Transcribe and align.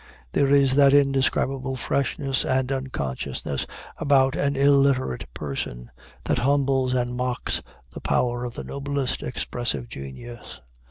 There 0.31 0.47
is 0.47 0.73
that 0.77 0.95
indescribable 0.95 1.75
freshness 1.75 2.43
and 2.43 2.71
unconsciousness 2.71 3.67
about 3.97 4.35
an 4.35 4.55
illiterate 4.55 5.31
person, 5.35 5.91
that 6.23 6.39
humbles 6.39 6.95
and 6.95 7.15
mocks 7.15 7.61
the 7.91 8.01
power 8.01 8.43
of 8.43 8.55
the 8.55 8.63
noblest 8.63 9.21
expressive 9.21 9.87
genius. 9.89 10.59